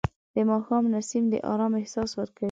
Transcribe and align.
د 0.33 0.35
ماښام 0.49 0.83
نسیم 0.93 1.23
د 1.29 1.33
آرام 1.51 1.73
احساس 1.81 2.09
ورکوي 2.19 2.39